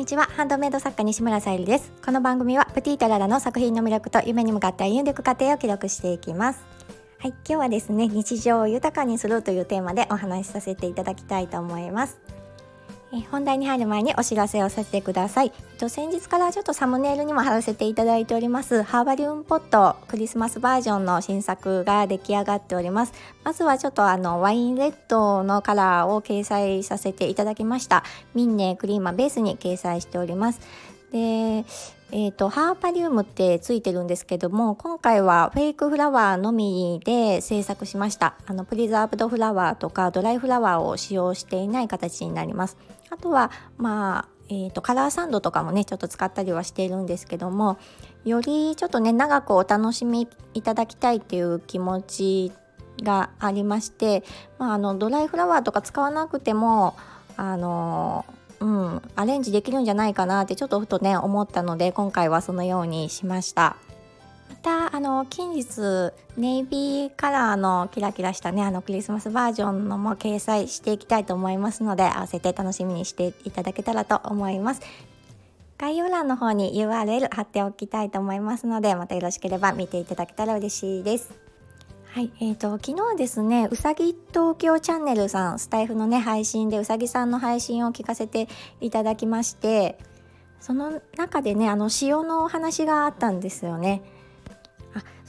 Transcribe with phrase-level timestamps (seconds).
[0.00, 0.24] にちは。
[0.34, 1.92] ハンドメイド作家西村さゆりです。
[2.02, 6.64] この番組はプティータララの作品の魅力と夢に向かって歩んでいく過程を記録していきます。
[7.18, 7.34] はい。
[7.46, 12.18] 今日はですね日常を豊かにするというテーマでお話しさせていただきたいと思います。
[13.12, 23.12] え本題に入る前にお知らせをさせてください、えっと、先日からちょっとサムネイルにも貼らせていただいておりますハーバリウムポットクリスマスバージョンの新作が出来上がっております。
[23.44, 28.04] まずはちょっとあのワインレッドのカラーを掲載させていただきました。
[28.34, 30.60] ミンネクリーマベースに掲載しております。
[31.12, 31.64] で
[32.12, 38.34] えーと、ハーパリウムってついてるんですけども今回はフェイクフラワーのみで制作しました。
[38.46, 42.76] あのプリザーブドフラワーとかドライフラワーを使用していない形になります。
[43.10, 47.78] あとはまあえーと、カラーサンドとかもねちょっと使ったりはしているんですけども
[48.24, 52.52] よりちょっとね長くお楽しみいただきたいっていう気持ち
[53.00, 54.24] がありまして、
[54.58, 56.96] まあ、あのドライフラワーとか使わなくても
[57.36, 58.26] あの
[58.58, 63.76] うん、アレンジできるんじゃないかなってちょっとふとね思ったので今回はそのようにしました。
[64.50, 74.80] またあの近日ネイビーカラーのキラキラしたねあのクリスマスバージョンのも掲載していきたいと思いますので合わせて楽しみにしていただけたらと思います。
[75.78, 81.32] 概要欄の方に URL 貼っておきたいと思いますのでまたよろしければ見ていただけたら嬉しいです。
[82.08, 88.48] はい、えーと、昨日ですねうさぎ東京チャンネルさんスタイフのね配信でうさぎさんの配信を聞かせて
[88.80, 89.96] いただきまして
[90.60, 94.02] その中でねあの塩のお話があったんですよね。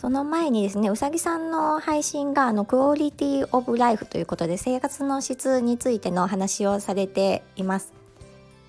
[0.02, 7.94] その前にですねうさぎさんの配信があのクオリティオブライフということで生活の質についての話をされています。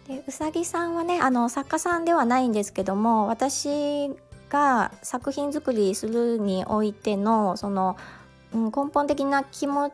[0.07, 4.11] でうさぎさんはねあの作家さんではないんですけども私
[4.51, 7.97] が作品作りするにおいてのその、
[8.53, 9.91] うん、根本的な気持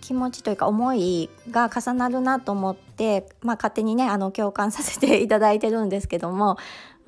[0.00, 6.56] 気持ちというか思いが重なるなと思って、まあ、勝手にねあの共感させていただいてるんですけども、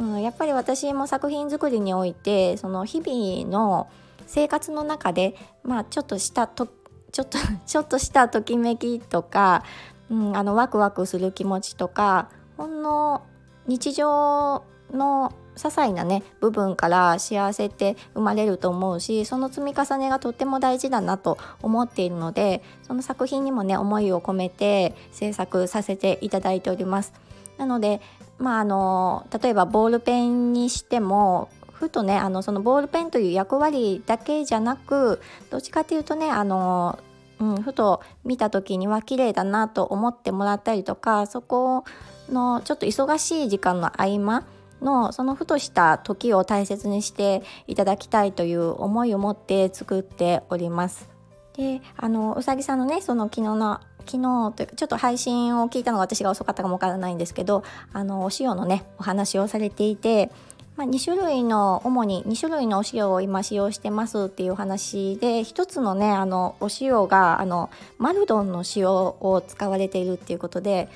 [0.00, 3.88] うん、やっぱり私も作品作りにおいてその日々の
[4.26, 6.68] 生活の中で、まあ、ちょっとしたと
[7.12, 9.62] ちょっと ちょっとしたときめきとか、
[10.10, 13.22] うん、あのワクワクする気持ちとかほんの
[13.66, 27.12] 日常の些細なね部分から幸せって生まれると思うしその積み重ねがとっても大事だなと思っているのでその作品にもね思いを込めて制作させていただいております。
[27.58, 28.00] なので
[28.38, 36.98] まああの例えばボールペンにしてもふとねあのそのボールペンという役割だけじゃなくどっちかっていうとねあの
[37.40, 41.84] うん、ふと見た時には綺麗だなと思ってもらったりとかそこ
[42.28, 44.44] のちょっと忙しい時間の合間
[44.82, 51.08] のそのふとした時を大切にしていただきたいという思いを持って作っております。
[51.56, 60.30] であのうさぎさんのねその昨日の昨日というかちょっと配信を聞いたのが私が遅かったかもわからないんですけどあのお塩のねお話をされていて、
[60.76, 70.88] まあ、2種類の主に2種類のお塩を今使用してますっていうお話で一つのねあのお塩があのマルドンの塩を使われているっていうことで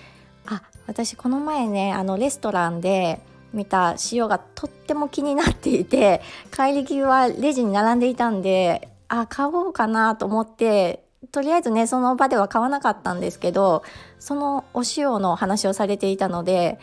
[0.47, 3.21] あ私この前ねあのレストランで
[3.54, 6.20] 見た塩がとっても気になっていて
[6.54, 13.82] 帰り際レジに並んでいたんであ買おうかなと思ってとりあえずねその場では買わなかったんですけど
[14.19, 16.78] そのお塩の話をされていたので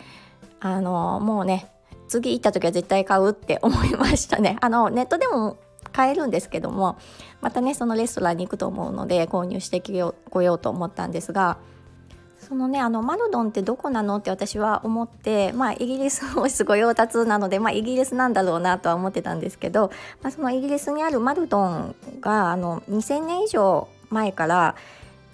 [0.59, 1.67] あのもうね
[2.07, 4.57] 次行った時は絶対買うって思いましたね。
[4.61, 5.57] あのネットでも
[5.93, 6.97] 買えるんですけども
[7.41, 9.81] またねそのレストランに行くと思うので購入して
[10.29, 11.57] こようと思ったんですが
[12.51, 19.89] そのねあのマルドンってどこなのって私は思ってまあイギリスもすごい用達なのでまあイギリスなんだろうなとは思ってたんですけど、
[20.21, 24.75] まあ、そのイギリスにあるマルドンがあの2000年以上前から、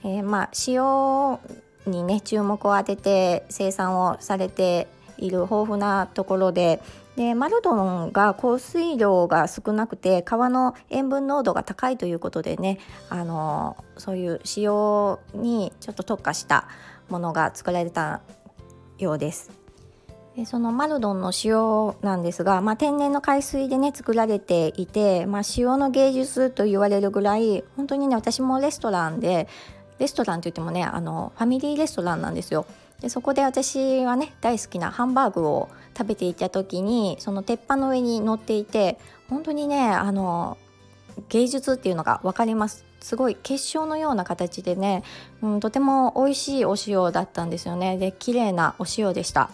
[0.03, 6.83] えー、まあ塩にね注目を当てて生産をされている豊富なところで
[7.17, 12.77] でマルドンが降水量が少なくて川の塩分濃度が高いということでね
[13.09, 16.67] あのそういう塩にちょっと特化した
[17.09, 18.21] ものが作られた
[18.99, 19.49] ようです。
[20.35, 29.47] でそのマルドンの塩なんですが、まあ、天然の海水でね作られていて、まあ、塩の芸術と言われるぐらい本当にね私もレストランで
[29.97, 32.67] レストランといってもねあのファミリーレストランなんですよ。
[33.01, 38.97] でそこで私はね大好きなハンバーグを食べていた時にその鉄板の上に乗っていて
[39.29, 40.57] 本当にねあの
[41.29, 42.85] 芸術っていうのが分かります。
[42.99, 45.03] すごい結晶のような形でね、
[45.41, 47.97] うん、とても美味しいお塩だったんですよね。
[47.97, 49.49] で綺麗なお塩でした。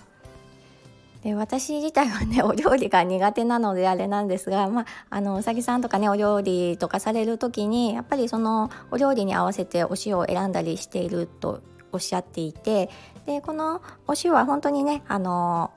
[1.24, 11.62] で私自体はね お料理が苦手なのであれなんですが、まあ、あのうさぎさんとかねお料理とかされる時にやっぱりそのお料理に合わせてお塩を選んだりしていると
[11.94, 12.90] おっしゃっていて
[13.26, 15.72] でこのお塩は本当にねあの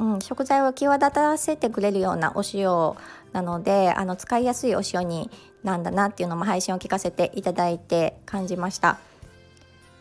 [0.00, 2.94] うん、食材を際立たせてくれるようなお塩
[3.32, 5.30] なのであの使いやすいお塩に
[5.62, 8.98] なんだなっていうのも配信を聞かせていただいて感じました。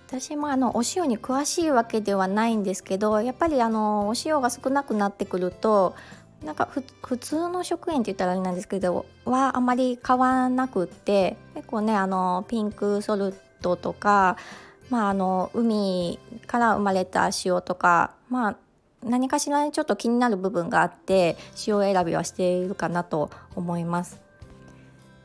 [0.07, 5.95] 私もあのお塩に詳しいわけではないんですけどやっぱりあのお塩が少なくなってくると
[6.43, 6.67] なんか
[7.03, 14.37] 普通の食塩って言ったらあれなんですけどはあまり買わなくって結構ねあのピンクソルトとか
[14.89, 18.57] まああの海から生まれた塩とかまあ
[19.03, 21.37] 何かしらにちょっと気になる部分があって
[21.67, 24.21] 塩選びはしているかなと思います。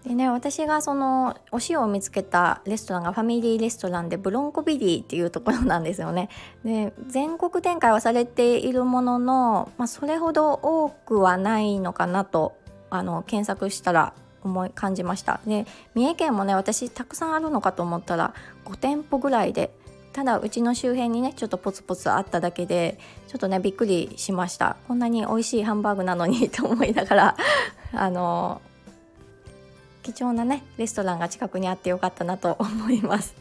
[0.05, 6.29] でね私がそのお塩を見つけたレストランがファミリーレストランでブロンコビリーっていうところなんですよね。
[6.63, 12.55] で全国展開はされているものの、まあ、それほど多くはないのかなと
[12.91, 14.13] あの検索したら
[14.45, 15.41] 思い感じました。
[15.47, 18.35] で三重県もね私たくさんあるのかと思ったら
[18.67, 19.75] 5店舗ぐらいで
[20.15, 27.37] ただうちの周辺にねちょっとポツポツあっただけでちょっとねびっくりしましたこんなに美味しいハンバーグなのに と思いながら
[27.93, 28.63] あの
[30.05, 33.35] 貴重なねレストランが近くにあってよかったなと思います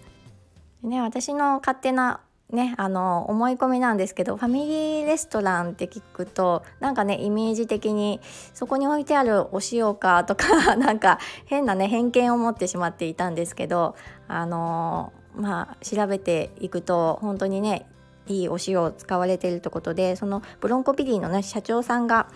[0.82, 8.19] ね私の勝手なねあの思い込みなんですけどファミリーレストランって聞くとなんかねイメージ的に
[8.54, 13.95] そこに置いてあるお塩かとか なんか変なね偏見を持ってしまっていたんですけど
[14.28, 17.88] あのまあ調べていくと本当にね
[18.28, 22.28] いいお塩を使われているということでそのブロンコビリーのね社長さんが、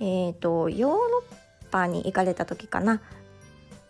[0.00, 3.00] えーと、ヨーロッパに行かれた時かな。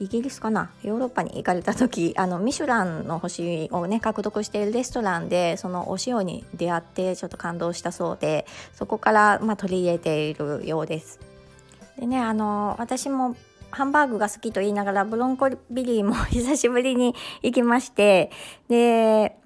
[0.00, 0.70] イギリスかな？
[0.82, 11.18] ヨーロッパに行かれた時 あのミシュランの星をね獲得しているレストランでそのお塩に出会ってちょっと感動したそうでそこから、まあ、取り入れているようです。
[11.98, 13.34] でねあの私も
[13.70, 18.30] ハンバーグが好きと言いながらブロンコビリーも 久しぶりに行きまして
[18.68, 19.36] で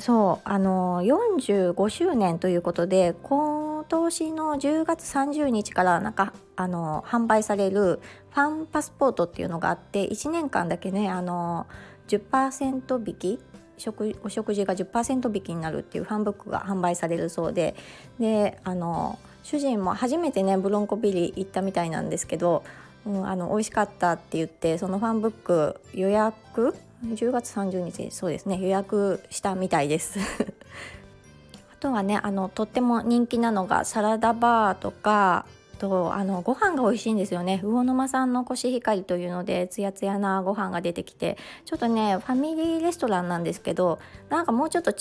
[0.00, 8.00] そうあの45周年ということで今年の10月30日からなんかあの販売される
[8.30, 11.66] ファンパスポートっていうのがあって1年間だけねあの
[12.08, 13.38] 10%引き
[13.78, 17.74] 食お食事が10%引きになるっていうファンブックが販売されるそうで
[18.18, 22.62] であの主人も初めてねブロンコビリー行ったみたいなんですけど
[23.06, 28.10] うん、あの美味しかったって言ってそのファンブック予約？10月30日。
[28.10, 28.58] そうですね。
[28.60, 30.18] 予約したみたいです。
[31.72, 35.46] あとはねあのとっても人気なのがサラダバーとか
[35.80, 37.60] とあのご飯が美味しいんですよね。
[37.62, 43.98] 魚沼産のコシヒカリというのでツヤツヤなご飯が出てきてちょっとねファミリーレストランなんですけど
[44.28, 44.94] なんかもうちょっと違う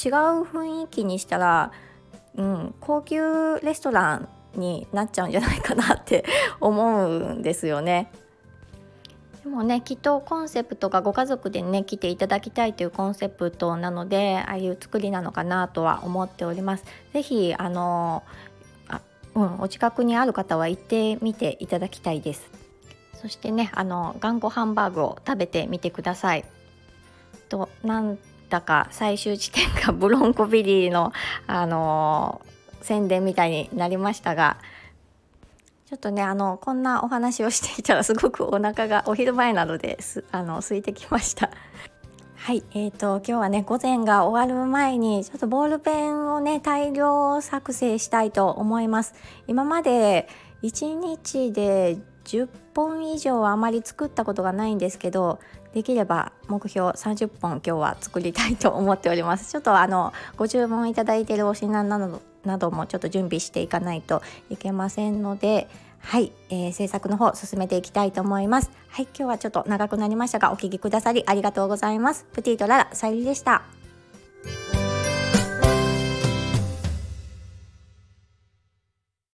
[0.44, 1.72] 雰囲気にしたら、
[2.38, 6.26] うん、高級レストランになっちゃうんじゃないかなって
[6.60, 8.12] 思うんですよね。
[9.44, 16.86] でもねきっとコンセプトがご家族でね来ていただきたいというコンセプトなのでああいう作りなのかなとは思っております。
[17.14, 18.24] ぜひあの
[18.90, 19.02] あ、
[19.36, 22.50] うん、お近くにある方は行ってみていただきたいです。
[23.14, 26.46] そしてねあの頑固ハンバーグを食べてみてください。
[27.50, 28.18] となん
[28.50, 31.14] だか最終地点がブロンコビリーの
[31.48, 32.42] あの
[32.82, 34.58] 宣伝みたいになりましたが
[35.90, 41.50] ちょっとねあのこんなお話をしていたらすごくお腹がお昼前なのですあの空いてきました。
[42.36, 49.14] はい、えーと、今日はね午前が終わる前にちょっとボールペンをね大量作成したいと思います。
[49.48, 50.28] 今まで
[50.64, 55.40] 1日で10本以上はあまり作ったことがないんですけど
[55.74, 65.68] できれば目標30本今日は作りたいと思っておりますちょっとあのご注文いただいてるお品などなどもちょっと準備していかないといけませんので
[66.00, 68.72] はい、えー、制作の方進めていきたいと思います。
[68.88, 72.26] はい今日はちょっと長くなりましたがお聞きくださりありがとうございます。
[72.32, 73.79] プティとララさゆりでした。